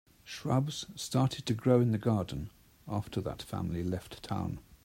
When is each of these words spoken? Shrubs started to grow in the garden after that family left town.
Shrubs 0.23 0.87
started 0.95 1.45
to 1.45 1.53
grow 1.53 1.79
in 1.79 1.91
the 1.91 1.99
garden 1.99 2.49
after 2.87 3.21
that 3.21 3.43
family 3.43 3.83
left 3.83 4.23
town. 4.23 4.57